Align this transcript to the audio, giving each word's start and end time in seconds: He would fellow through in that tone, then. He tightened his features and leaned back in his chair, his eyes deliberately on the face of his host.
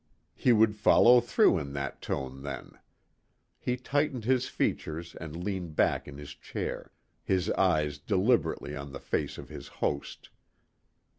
He 0.33 0.51
would 0.51 0.73
fellow 0.75 1.21
through 1.21 1.59
in 1.59 1.73
that 1.73 2.01
tone, 2.01 2.41
then. 2.41 2.71
He 3.59 3.77
tightened 3.77 4.25
his 4.25 4.47
features 4.47 5.13
and 5.21 5.43
leaned 5.43 5.75
back 5.75 6.07
in 6.07 6.17
his 6.17 6.31
chair, 6.33 6.91
his 7.23 7.51
eyes 7.51 7.99
deliberately 7.99 8.75
on 8.75 8.93
the 8.93 8.99
face 8.99 9.37
of 9.37 9.49
his 9.49 9.67
host. 9.67 10.31